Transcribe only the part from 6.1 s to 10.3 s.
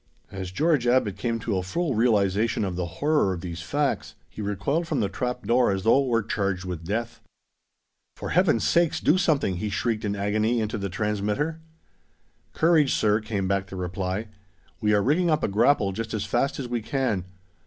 charged with death. "For Heaven's sakes, do something!" he shrieked in